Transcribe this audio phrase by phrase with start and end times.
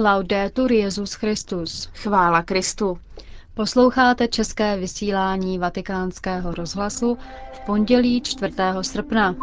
[0.00, 1.90] Laudetur Jezus Christus.
[1.94, 2.98] Chvála Kristu.
[3.54, 7.18] Posloucháte české vysílání Vatikánského rozhlasu
[7.52, 8.54] v pondělí 4.
[8.82, 9.34] srpna.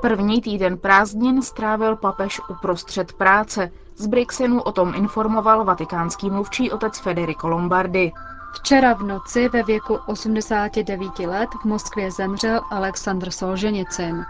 [0.00, 3.70] První týden prázdnin strávil papež uprostřed práce.
[3.96, 8.12] Z Brixenu o tom informoval vatikánský mluvčí otec Federico Lombardi.
[8.54, 14.24] Včera v noci ve věku 89 let v Moskvě zemřel Aleksandr Solženicin.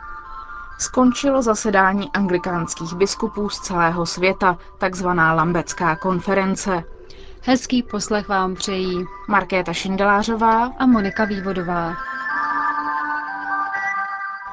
[0.78, 6.82] Skončilo zasedání anglikánských biskupů z celého světa, takzvaná Lambecká konference.
[7.42, 11.94] Hezký poslech vám přejí Markéta Šindelářová a Monika Vývodová.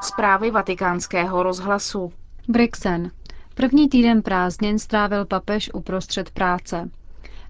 [0.02, 2.14] Zprávy vatikánského rozhlasu.
[2.48, 3.12] Brixen.
[3.54, 6.90] První týden prázdnin strávil papež uprostřed práce.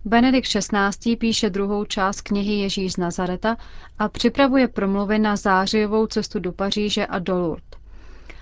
[0.06, 1.16] Benedikt XVI.
[1.16, 3.58] píše druhou část knihy Ježíš z Nazareta
[4.00, 7.81] a připravuje promluvy na zářijovou cestu do Paříže a do Lourdes.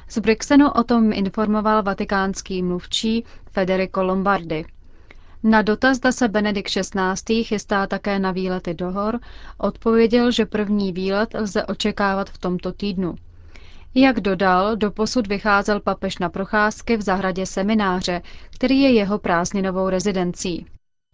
[0.09, 4.65] Z Brixenu o tom informoval vatikánský mluvčí Federico Lombardi.
[5.43, 7.43] Na dotaz, zda se Benedikt XVI.
[7.43, 9.19] chystá také na výlety do hor,
[9.57, 13.15] odpověděl, že první výlet lze očekávat v tomto týdnu.
[13.95, 20.65] Jak dodal, doposud vycházel papež na procházky v zahradě semináře, který je jeho prázdninovou rezidencí.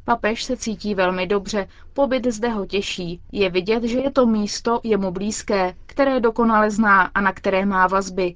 [0.05, 3.21] Papež se cítí velmi dobře, pobyt zde ho těší.
[3.31, 7.87] Je vidět, že je to místo jemu blízké, které dokonale zná a na které má
[7.87, 8.35] vazby.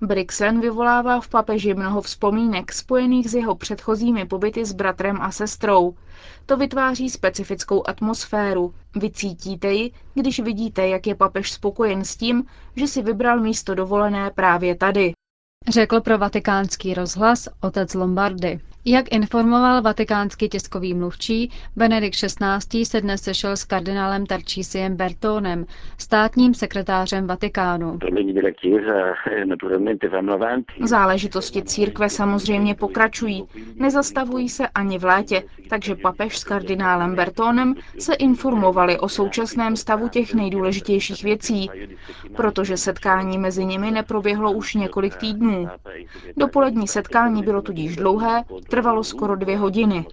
[0.00, 5.94] Brixen vyvolává v papeži mnoho vzpomínek spojených s jeho předchozími pobyty s bratrem a sestrou.
[6.46, 8.74] To vytváří specifickou atmosféru.
[8.96, 12.44] Vycítíte ji, když vidíte, jak je papež spokojen s tím,
[12.76, 15.12] že si vybral místo dovolené právě tady.
[15.68, 18.60] Řekl pro vatikánský rozhlas otec Lombardy.
[18.84, 22.84] Jak informoval vatikánský tiskový mluvčí, Benedikt XVI.
[22.84, 25.66] se dnes sešel s kardinálem Tarčísiem Bertónem,
[25.98, 27.98] státním sekretářem Vatikánu.
[30.84, 33.44] Záležitosti církve samozřejmě pokračují,
[33.76, 40.08] nezastavují se ani v létě, takže papež s kardinálem Bertónem se informovali o současném stavu
[40.08, 41.70] těch nejdůležitějších věcí,
[42.36, 45.68] protože setkání mezi nimi neproběhlo už několik týdnů.
[46.36, 50.06] Dopolední setkání bylo tudíž dlouhé, trvalo skoro dvě hodiny.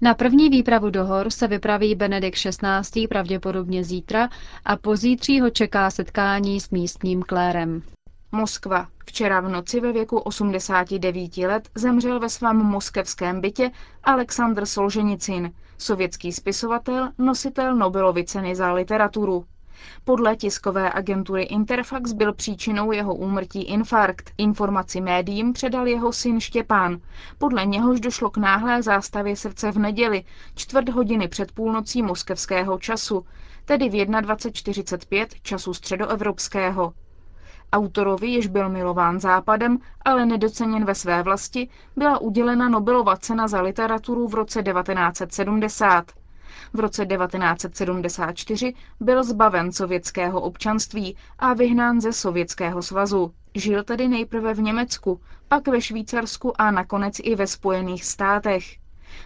[0.00, 3.08] Na první výpravu do hor se vypraví Benedikt XVI.
[3.08, 4.28] pravděpodobně zítra
[4.64, 7.82] a pozítří ho čeká setkání s místním klérem.
[8.32, 8.86] Moskva.
[9.06, 13.70] Včera v noci ve věku 89 let zemřel ve svém moskevském bytě
[14.04, 19.44] Aleksandr Solženicin, sovětský spisovatel, nositel Nobelovy ceny za literaturu.
[20.04, 24.30] Podle tiskové agentury Interfax byl příčinou jeho úmrtí infarkt.
[24.38, 27.00] Informaci médiím předal jeho syn Štěpán.
[27.38, 30.24] Podle něhož došlo k náhlé zástavě srdce v neděli,
[30.54, 33.26] čtvrt hodiny před půlnocí moskevského času,
[33.64, 36.92] tedy v 21.45 času středoevropského.
[37.72, 43.60] Autorovi, jež byl milován západem, ale nedoceněn ve své vlasti, byla udělena Nobelova cena za
[43.62, 46.19] literaturu v roce 1970.
[46.72, 53.34] V roce 1974 byl zbaven sovětského občanství a vyhnán ze Sovětského svazu.
[53.54, 58.64] Žil tedy nejprve v Německu, pak ve Švýcarsku a nakonec i ve Spojených státech.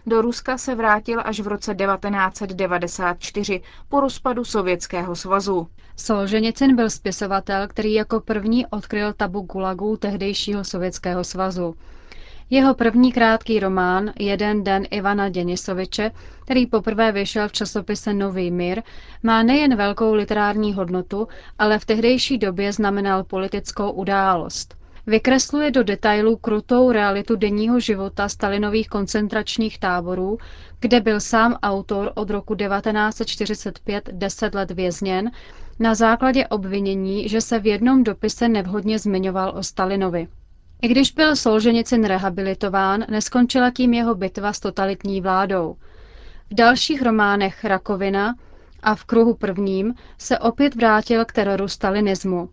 [0.06, 5.68] Do Ruska se vrátil až v roce 1994 po rozpadu Sovětského svazu.
[5.96, 11.74] Solženicin byl spisovatel, který jako první odkryl tabu gulagů tehdejšího Sovětského svazu.
[12.50, 16.10] Jeho první krátký román Jeden den Ivana Denisoviče,
[16.42, 18.82] který poprvé vyšel v časopise Nový mír,
[19.22, 21.28] má nejen velkou literární hodnotu,
[21.58, 24.74] ale v tehdejší době znamenal politickou událost.
[25.06, 30.38] Vykresluje do detailů krutou realitu denního života Stalinových koncentračních táborů,
[30.80, 35.30] kde byl sám autor od roku 1945 deset let vězněn
[35.78, 40.28] na základě obvinění, že se v jednom dopise nevhodně zmiňoval o Stalinovi.
[40.84, 45.76] I když byl Solženicin rehabilitován, neskončila tím jeho bitva s totalitní vládou.
[46.50, 48.34] V dalších románech Rakovina
[48.82, 52.48] a v kruhu prvním se opět vrátil k teroru stalinismu.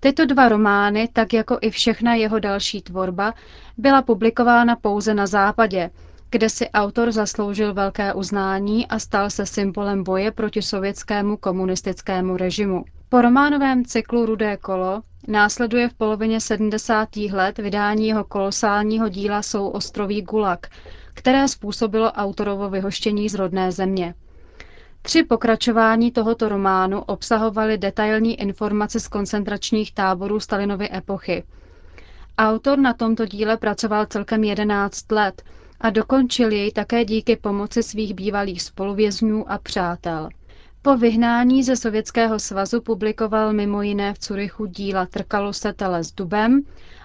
[0.00, 3.34] Tyto dva romány, tak jako i všechna jeho další tvorba,
[3.76, 5.90] byla publikována pouze na západě,
[6.30, 12.84] kde si autor zasloužil velké uznání a stal se symbolem boje proti sovětskému komunistickému režimu.
[13.14, 17.16] Po románovém cyklu Rudé kolo následuje v polovině 70.
[17.32, 20.66] let vydání jeho kolosálního díla Sou ostroví Gulag,
[21.14, 24.14] které způsobilo autorovo vyhoštění z rodné země.
[25.02, 31.42] Tři pokračování tohoto románu obsahovaly detailní informace z koncentračních táborů Stalinovy epochy.
[32.38, 35.42] Autor na tomto díle pracoval celkem 11 let
[35.80, 40.28] a dokončil jej také díky pomoci svých bývalých spoluvězňů a přátel.
[40.84, 46.12] Po vyhnání ze Sovětského svazu publikoval mimo jiné v Curychu díla Trkalo se tele s
[46.12, 46.62] dubem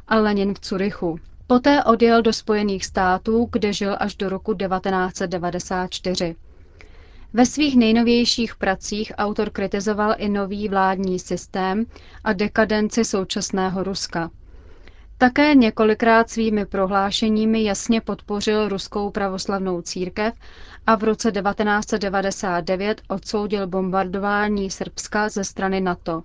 [0.08, 1.20] a Lenin v Curychu.
[1.48, 6.36] Poté odjel do Spojených států, kde žil až do roku 1994.
[7.34, 11.86] Ve svých nejnovějších pracích autor kritizoval i nový vládní systém
[12.24, 14.32] a dekadenci současného Ruska.
[15.22, 20.34] Také několikrát svými prohlášeními jasně podpořil ruskou pravoslavnou církev
[20.88, 26.24] a v roce 1999 odsoudil bombardování Srbska ze strany NATO.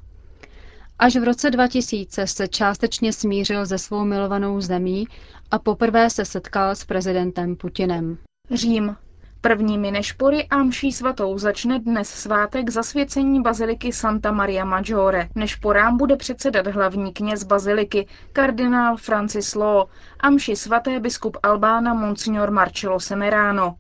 [0.99, 5.06] Až v roce 2000 se částečně smířil se svou milovanou zemí
[5.50, 8.19] a poprvé se setkal s prezidentem Putinem.
[8.50, 8.97] Řím.
[9.44, 15.29] Prvními nešpory a mší svatou začne dnes svátek zasvěcení baziliky Santa Maria Maggiore.
[15.35, 19.87] Nešporám bude předsedat hlavní kněz baziliky, kardinál Francis Law
[20.20, 23.75] a mši svaté biskup Albána Monsignor Marcello Semerano.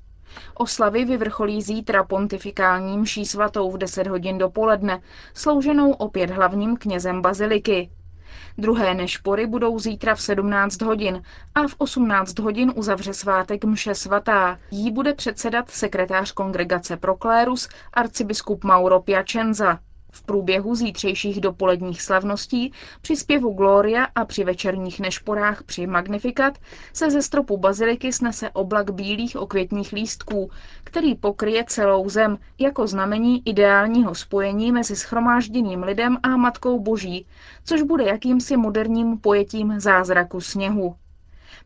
[0.54, 5.00] Oslavy vyvrcholí zítra pontifikální mší svatou v 10 hodin dopoledne,
[5.34, 7.90] slouženou opět hlavním knězem baziliky.
[8.58, 11.22] Druhé nešpory budou zítra v 17 hodin
[11.54, 14.58] a v 18 hodin uzavře svátek mše svatá.
[14.70, 19.78] Jí bude předsedat sekretář kongregace Proklérus arcibiskup Mauro Piacenza.
[20.14, 26.58] V průběhu zítřejších dopoledních slavností, při zpěvu Gloria a při večerních nešporách při Magnifikat
[26.92, 30.50] se ze stropu baziliky snese oblak bílých okvětních lístků,
[30.84, 37.26] který pokryje celou zem jako znamení ideálního spojení mezi schromážděným lidem a Matkou Boží,
[37.64, 40.96] což bude jakýmsi moderním pojetím zázraku sněhu.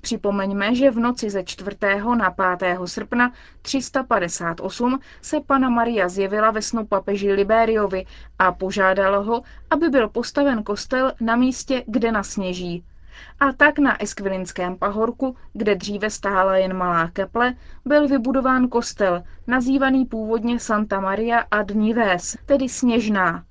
[0.01, 1.77] Připomeňme, že v noci ze 4.
[2.17, 2.79] na 5.
[2.85, 3.33] srpna
[3.63, 8.07] 358 se pana Maria zjevila ve snu papeži Liberiovi
[8.39, 12.85] a požádala ho, aby byl postaven kostel na místě, kde nasněží.
[13.41, 20.05] A tak na Eskvilinském pahorku, kde dříve stála jen malá keple, byl vybudován kostel, nazývaný
[20.05, 23.45] původně Santa Maria ad Nives, tedy sněžná.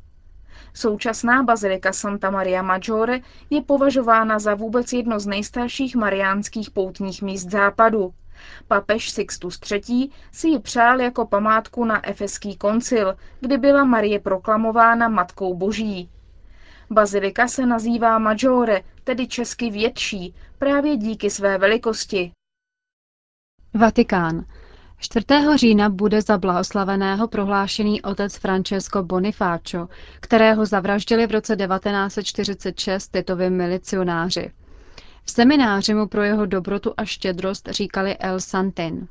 [0.77, 3.19] Současná bazilika Santa Maria Maggiore
[3.49, 8.13] je považována za vůbec jedno z nejstarších mariánských poutních míst západu.
[8.67, 10.09] Papež Sixtus III.
[10.31, 16.09] si ji přál jako památku na Efeský koncil, kdy byla Marie proklamována Matkou Boží.
[16.89, 22.31] Bazilika se nazývá Maggiore, tedy česky větší, právě díky své velikosti.
[23.73, 24.45] Vatikán.
[24.99, 25.25] 4.
[25.55, 29.87] října bude za blahoslaveného prohlášený otec Francesco Bonifacio,
[30.19, 34.51] kterého zavraždili v roce 1946 titovi milicionáři.
[35.23, 39.07] V semináři mu pro jeho dobrotu a štědrost říkali El Santin.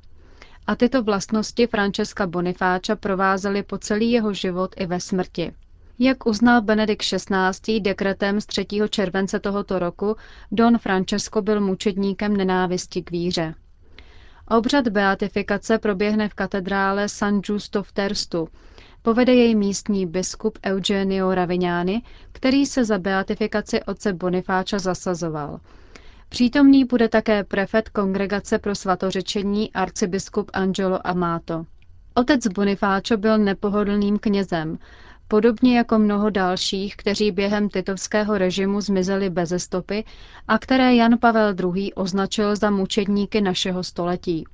[0.66, 5.52] A tyto vlastnosti Francesca Bonifáča provázely po celý jeho život i ve smrti.
[5.98, 7.80] Jak uznal Benedikt XVI.
[7.80, 8.66] dekretem z 3.
[8.90, 10.16] července tohoto roku,
[10.52, 13.54] Don Francesco byl mučedníkem nenávisti k víře.
[14.48, 18.48] Obřad beatifikace proběhne v katedrále San Giusto v Terstu.
[19.02, 22.02] Povede jej místní biskup Eugenio Ravignani,
[22.32, 25.60] který se za beatifikaci otce Bonifáča zasazoval.
[26.28, 31.64] Přítomný bude také prefet Kongregace pro svatořečení arcibiskup Angelo Amato.
[32.14, 34.78] Otec Bonifáčo byl nepohodlným knězem,
[35.28, 40.04] podobně jako mnoho dalších, kteří během titovského režimu zmizeli bez stopy
[40.48, 41.92] a které Jan Pavel II.
[41.94, 44.44] označil za mučedníky našeho století.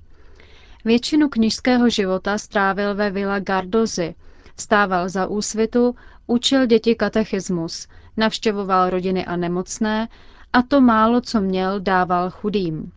[0.84, 4.14] Většinu knižského života strávil ve Villa Gardozy,
[4.58, 5.94] stával za úsvitu,
[6.26, 10.08] učil děti katechismus, navštěvoval rodiny a nemocné
[10.52, 12.92] a to málo, co měl, dával chudým.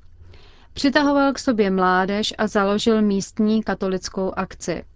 [0.73, 4.83] Přitahoval k sobě mládež a založil místní katolickou akci–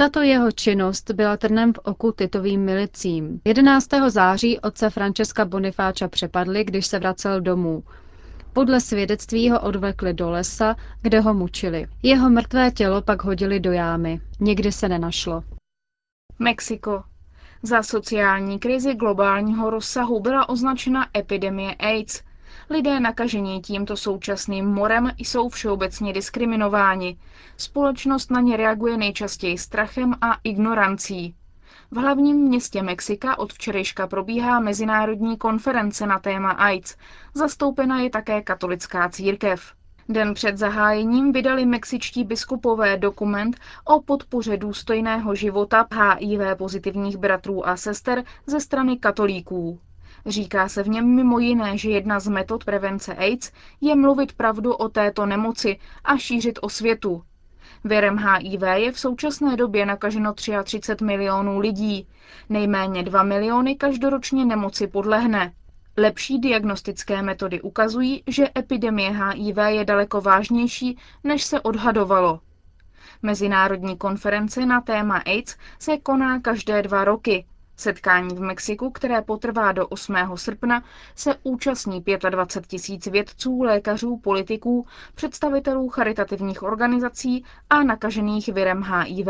[0.00, 3.40] tato jeho činnost byla trnem v oku titovým milicím.
[3.44, 3.88] 11.
[4.08, 7.82] září otce Francesca Bonifáča přepadli, když se vracel domů.
[8.52, 11.86] Podle svědectví ho odvlekli do lesa, kde ho mučili.
[12.02, 14.20] Jeho mrtvé tělo pak hodili do jámy.
[14.40, 15.42] Nikdy se nenašlo.
[16.38, 17.02] Mexiko.
[17.62, 22.22] Za sociální krizi globálního rozsahu byla označena epidemie AIDS,
[22.72, 27.18] Lidé nakažení tímto současným morem jsou všeobecně diskriminováni.
[27.56, 31.34] Společnost na ně reaguje nejčastěji strachem a ignorancí.
[31.90, 36.96] V hlavním městě Mexika od včerejška probíhá mezinárodní konference na téma AIDS.
[37.34, 39.72] Zastoupena je také katolická církev.
[40.08, 47.76] Den před zahájením vydali mexičtí biskupové dokument o podpoře důstojného života HIV pozitivních bratrů a
[47.76, 49.80] sester ze strany katolíků.
[50.26, 54.72] Říká se v něm mimo jiné, že jedna z metod prevence AIDS je mluvit pravdu
[54.72, 57.22] o této nemoci a šířit osvětu.
[57.84, 62.06] Věrem HIV je v současné době nakaženo 33 milionů lidí.
[62.48, 65.52] Nejméně 2 miliony každoročně nemoci podlehne.
[65.96, 72.40] Lepší diagnostické metody ukazují, že epidemie HIV je daleko vážnější, než se odhadovalo.
[73.22, 77.46] Mezinárodní konference na téma AIDS se koná každé dva roky
[77.80, 80.14] Setkání v Mexiku, které potrvá do 8.
[80.34, 80.82] srpna,
[81.16, 89.28] se účastní 25 tisíc vědců, lékařů, politiků, představitelů charitativních organizací a nakažených virem HIV.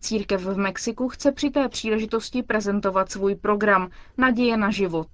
[0.00, 5.08] Církev v Mexiku chce při té příležitosti prezentovat svůj program Naděje na život.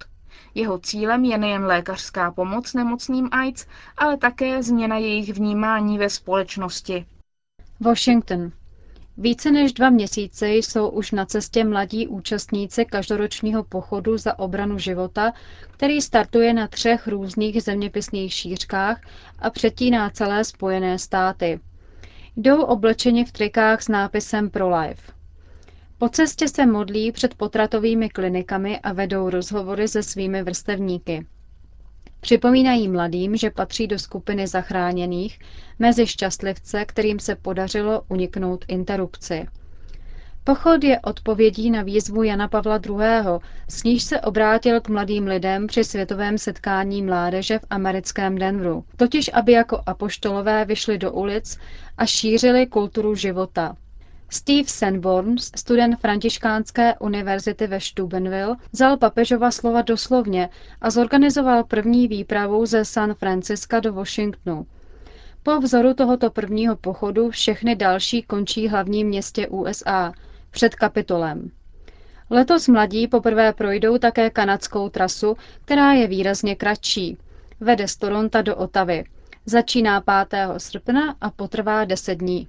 [0.55, 3.65] Jeho cílem je nejen lékařská pomoc nemocným AIDS,
[3.97, 7.05] ale také změna jejich vnímání ve společnosti.
[7.79, 8.51] Washington.
[9.17, 15.33] Více než dva měsíce jsou už na cestě mladí účastníci každoročního pochodu za obranu života,
[15.71, 19.01] který startuje na třech různých zeměpisných šířkách
[19.39, 21.59] a přetíná celé Spojené státy.
[22.35, 25.11] Jdou oblečeni v trikách s nápisem Pro Life.
[25.97, 31.25] Po cestě se modlí před potratovými klinikami a vedou rozhovory se svými vrstevníky.
[32.21, 35.39] Připomínají mladým, že patří do skupiny zachráněných
[35.79, 39.47] mezi šťastlivce, kterým se podařilo uniknout interrupci.
[40.43, 45.67] Pochod je odpovědí na výzvu Jana Pavla II., s níž se obrátil k mladým lidem
[45.67, 51.57] při světovém setkání mládeže v americkém Denveru, totiž aby jako apoštolové vyšli do ulic
[51.97, 53.75] a šířili kulturu života.
[54.33, 60.49] Steve Sanborn, student Františkánské univerzity ve Steubenville, vzal papežova slova doslovně
[60.81, 64.65] a zorganizoval první výpravu ze San Franciska do Washingtonu.
[65.43, 70.13] Po vzoru tohoto prvního pochodu všechny další končí hlavním městě USA,
[70.51, 71.51] před Kapitolem.
[72.29, 77.17] Letos mladí poprvé projdou také kanadskou trasu, která je výrazně kratší.
[77.59, 79.03] Vede z Toronto do Otavy.
[79.45, 80.47] Začíná 5.
[80.57, 82.47] srpna a potrvá 10 dní.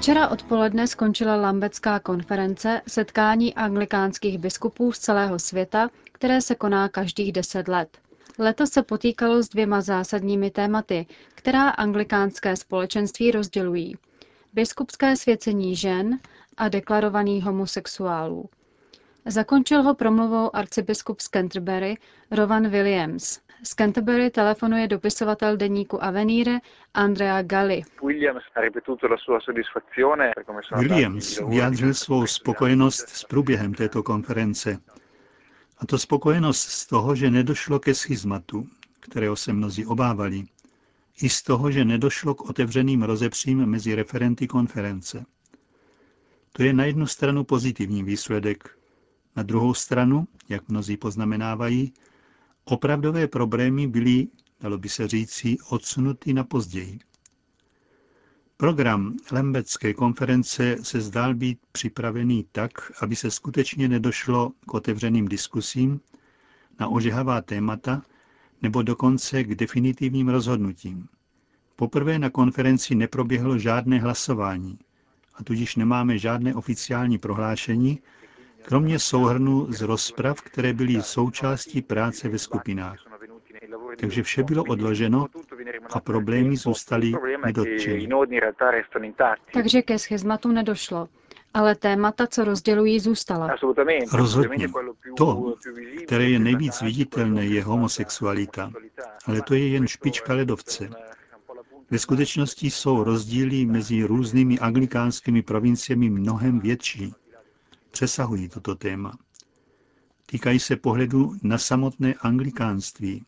[0.00, 7.32] Včera odpoledne skončila Lambecká konference, setkání anglikánských biskupů z celého světa, které se koná každých
[7.32, 7.98] deset let.
[8.38, 13.96] Letos se potýkalo s dvěma zásadními tématy, která anglikánské společenství rozdělují.
[14.52, 16.18] Biskupské svěcení žen
[16.56, 18.48] a deklarovaný homosexuálů.
[19.26, 21.96] Zakončil ho promluvou arcibiskup z Canterbury
[22.30, 23.40] Rowan Williams.
[23.62, 26.58] Z Canterbury telefonuje dopisovatel deníku Avenire
[26.94, 27.82] Andrea Galli.
[30.76, 34.78] Williams vyjádřil svou spokojenost s průběhem této konference.
[35.78, 38.66] A to spokojenost z toho, že nedošlo ke schizmatu,
[39.00, 40.44] kterého se mnozí obávali,
[41.22, 45.24] i z toho, že nedošlo k otevřeným rozepřím mezi referenty konference.
[46.52, 48.79] To je na jednu stranu pozitivní výsledek,
[49.36, 51.92] na druhou stranu, jak mnozí poznamenávají,
[52.64, 54.28] Opravdové problémy byly,
[54.60, 56.98] dalo by se říci, odsunuty na později.
[58.56, 66.00] Program Lembecké konference se zdál být připravený tak, aby se skutečně nedošlo k otevřeným diskusím
[66.80, 68.02] na ožehavá témata
[68.62, 71.08] nebo dokonce k definitivním rozhodnutím.
[71.76, 74.78] Poprvé na konferenci neproběhlo žádné hlasování
[75.34, 78.00] a tudíž nemáme žádné oficiální prohlášení,
[78.62, 82.96] kromě souhrnu z rozprav, které byly součástí práce ve skupinách.
[84.00, 85.26] Takže vše bylo odloženo
[85.92, 87.12] a problémy zůstaly
[87.44, 88.08] nedotčeny.
[89.52, 91.08] Takže ke schizmatu nedošlo.
[91.54, 93.56] Ale témata, co rozdělují, zůstala.
[94.12, 94.68] Rozhodně.
[95.16, 95.54] To,
[96.04, 98.70] které je nejvíc viditelné, je homosexualita.
[99.26, 100.88] Ale to je jen špička ledovce.
[101.90, 107.14] Ve skutečnosti jsou rozdíly mezi různými anglikánskými provinciemi mnohem větší
[107.90, 109.12] přesahují toto téma.
[110.26, 113.24] Týkají se pohledu na samotné anglikánství,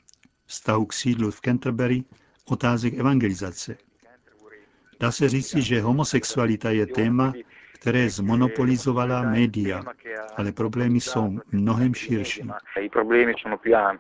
[0.47, 2.05] vztahu k sídlu v Canterbury,
[2.45, 3.77] otázek evangelizace.
[5.01, 7.33] Dá se říci, že homosexualita je téma,
[7.73, 9.83] které zmonopolizovala média,
[10.37, 12.43] ale problémy jsou mnohem širší.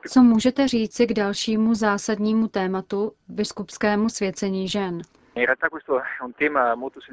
[0.09, 5.03] Co můžete říci k dalšímu zásadnímu tématu, biskupskému svěcení žen?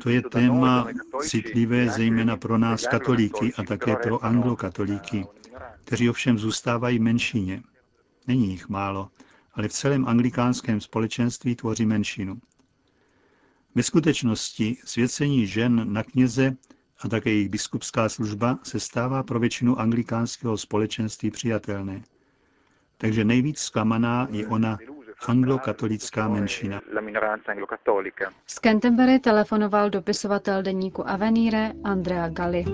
[0.03, 0.87] To je téma
[1.21, 5.27] citlivé zejména pro nás katolíky a také pro anglokatolíky,
[5.83, 7.63] kteří ovšem zůstávají menšině.
[8.27, 9.09] Není jich málo,
[9.53, 12.39] ale v celém anglikánském společenství tvoří menšinu.
[13.75, 16.55] Ve skutečnosti svěcení žen na kněze
[17.01, 22.03] a také jejich biskupská služba se stává pro většinu anglikánského společenství přijatelné.
[22.97, 24.77] Takže nejvíc zklamaná je ona
[25.27, 26.81] anglokatolická menšina.
[28.47, 32.65] Z Canterbury telefonoval dopisovatel deníku Avenire Andrea Galli.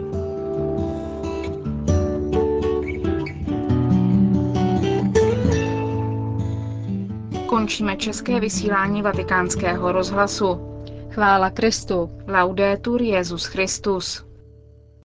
[7.48, 10.76] Končíme české vysílání vatikánského rozhlasu.
[11.12, 12.10] Chvála Kristu.
[12.28, 14.25] Laudetur Jezus Christus.